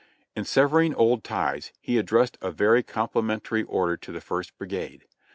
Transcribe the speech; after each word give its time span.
In 0.35 0.45
severing 0.45 0.95
old 0.95 1.23
ties, 1.23 1.71
he 1.79 1.99
addressed 1.99 2.35
a 2.41 2.49
very 2.49 2.81
complimentary 2.81 3.61
order 3.61 3.97
to 3.97 4.11
the 4.11 4.19
First 4.19 4.57
Brigade. 4.57 5.05